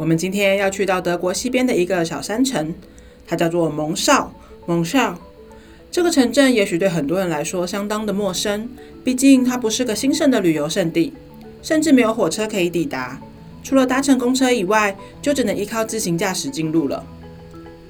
[0.00, 2.74] 我们今天要去到德国西边的一个小山城，
[3.26, 4.32] 它叫做蒙绍。
[4.64, 5.18] 蒙绍
[5.90, 8.66] 这个城镇也许对很多人来说相当的陌生，
[9.04, 11.12] 毕竟它不是个兴盛的旅游胜地，
[11.60, 13.20] 甚至没有火车可以抵达。
[13.62, 17.04] 除了搭乘公车以外，就只能依靠自行驾驶进入了。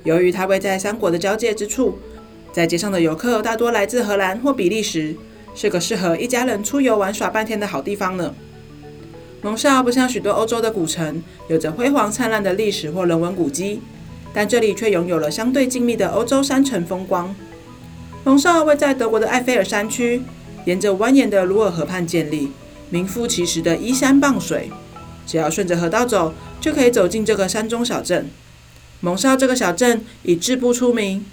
[0.03, 1.97] 由于它位在三国的交界之处，
[2.53, 5.15] 在街上的游客大多来自荷兰或比利时，
[5.55, 8.34] 是个适合一家人出游玩耍半天的好地方呢。
[9.43, 13.81] 蒙绍不像许多欧洲的古城，有着辉煌灿烂的历史或人文古迹，
[14.35, 17.34] 但这里却拥有了相对静谧的欧洲山城风光。
[18.23, 20.20] 蒙绍位在德国的埃菲尔山区，
[20.67, 22.51] 沿着蜿蜒的鲁尔河畔建立，
[22.91, 24.70] 名副其实的依山傍水。
[25.27, 28.29] 只要顺着河道走，就可以走进这个山中小镇。
[29.01, 31.25] 蒙绍这个小镇以织布出名，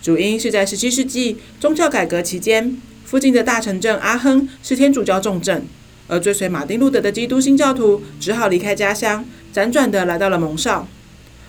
[0.00, 5.66] 主因是在17世纪宗教改革期间，附近的大城镇阿亨是天主教重镇。
[6.08, 10.86] 而追随马丁路德的基督新教徒只好离开家乡，辗转地来到了蒙绍。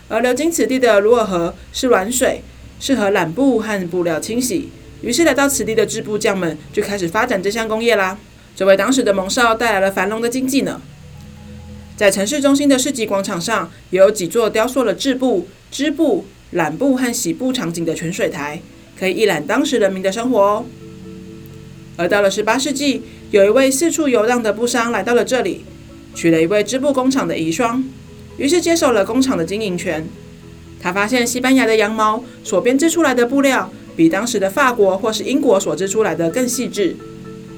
[0.08, 2.42] 而流经此地的鲁尔河是软水，
[2.80, 4.70] 适合染布和布料清洗。
[5.02, 8.18] 于是来到此地的织布匠们就开始发展这项工业啦，
[8.56, 10.82] 这为当时的蒙绍带来了繁荣的经济呢。
[11.96, 18.62] 在城市中心的市集广场上，也有几座雕塑了织布、织布、染布和洗布场景的泉水台，
[18.98, 20.66] 可以一览当时人民的生活哦。
[21.96, 25.66] 而到了十八世纪，有一位四处游荡的布商来到了这里，
[26.16, 27.84] 娶了一位织布工厂的遗孀，
[28.38, 30.08] 于是接手了工厂的经营权。
[30.80, 36.96] 他发现西班牙的羊毛所编织出来的布料比当时的法国或是英国所织出来的更细致，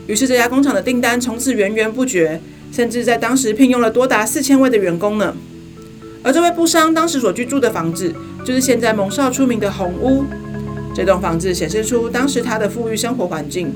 [0.07, 2.41] 于是这家工厂的订单从此源源不绝，
[2.71, 5.35] 甚至在当时聘用了多达四千位的员工呢。
[6.23, 8.11] 而这位布商当时所居住的房子，
[8.43, 10.25] 就是现在蒙绍出名的红屋。
[10.95, 13.71] 这栋房子显示出当时他的富裕生活环境。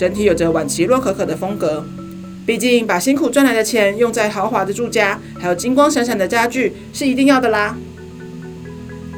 [0.00, 1.84] 整体有着晚期洛可可的风格，
[2.46, 7.76] 毕竟把辛苦赚来的钱用在豪华的住家，还有金光闪闪的家具是一定要的啦。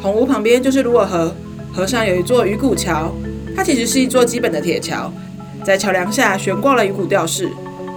[0.00, 1.36] 红屋旁边就是鲁尔河，
[1.72, 3.14] 河上有一座鱼骨桥，
[3.54, 5.12] 它其实是一座基本的铁桥，
[5.64, 7.48] 在桥梁下悬挂了鱼骨吊饰。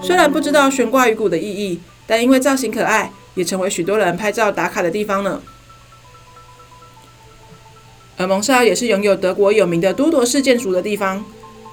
[0.04, 5.42] 虽然不知道悬挂鱼骨的意义，但因为造型可爱，也成为许多人拍照打卡的地方呢。
[8.18, 11.26] 而蒙绍也是拥有德国有名的都铎式建筑的地方。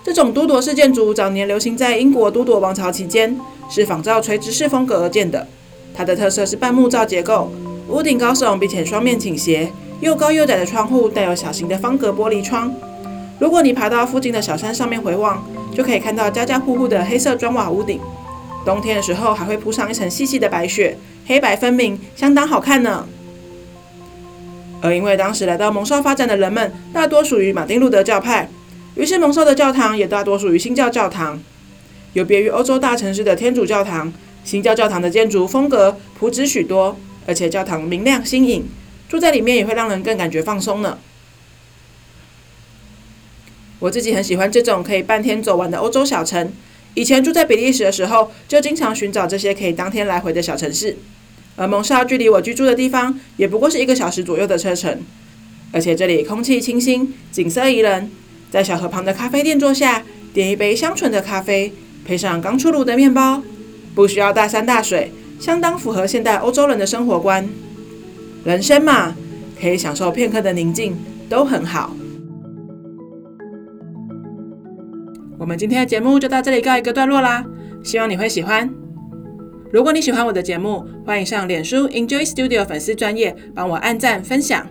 [0.04, 3.38] 这种都铎式建筑早年流行在英国都铎王朝期间，
[3.70, 5.46] 是仿照垂直式风格而建的。
[5.94, 7.52] 它的特色是半木造结构，
[7.88, 9.70] 屋顶高耸并且双面倾斜，
[10.00, 12.74] 又高又窄的窗户带有小型的方格玻璃窗。
[13.38, 18.00] 如果你爬到附近的小山上面回望，就可以看到家家户户的黑色砖瓦屋顶。
[18.64, 20.96] 冬天的时候还会铺上一层细细的白雪，
[21.26, 23.06] 黑白分明，相当好看呢。
[24.80, 28.48] 而因为当时来到蒙绍发展的人们大多属于马丁路德教派。
[28.94, 31.42] 于是蒙绍的教堂也大多属于新教教堂，
[32.12, 34.12] 有别于欧洲大城市的天主教堂，
[34.44, 38.66] 新教教堂的建筑风格朴质许多，而且教堂明亮新颖，
[39.08, 40.98] 住在里面也会让人更感觉放松呢。
[43.78, 46.52] 我自己很喜欢这种可以半天走完的欧洲小城，
[46.92, 50.98] 以前住在比利时的时候，就经常寻找这些可以当天来回的小城市，
[51.56, 55.00] 而蒙绍距离我居住的地方也不过是一个小时左右的车程，
[55.72, 58.10] 而且这里空气清新，景色宜人。
[58.52, 60.02] 在小河旁的咖啡店坐下，
[60.34, 61.72] 点一杯香醇的咖啡，
[62.04, 63.42] 配上刚出炉的面包，
[63.94, 67.48] 不需要大山大水，相当符合现代欧洲人的生活观。
[68.44, 69.14] 人生嘛，
[69.58, 70.94] 可以享受片刻的宁静，
[71.30, 71.96] 都很好。
[75.38, 77.42] 我们今天的节目就到这里告一个段落啦，
[77.82, 78.68] 希望你会喜欢。
[79.72, 84.66] 如果你喜欢我的节目，欢迎上脸书 Enjoy Studio 粉丝专业帮我按赞分享。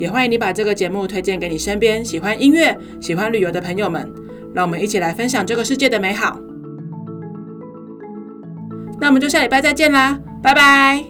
[0.00, 4.10] 也欢迎你把这个节目推荐给你身边喜欢音乐、喜欢旅游的朋友们，
[4.54, 6.40] 让我们一起来分享这个世界的美好。
[8.98, 11.09] 那我们就下礼拜再见啦，拜拜。